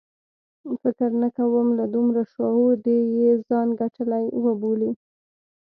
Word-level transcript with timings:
فکر 0.81 1.09
نه 1.21 1.29
کوم 1.37 1.67
له 1.77 1.85
دومره 1.95 2.21
شعور 2.33 2.73
دې 2.85 2.97
یې 3.17 3.29
ځان 3.47 3.67
ګټلی 3.81 4.25
وبولي. 4.43 4.91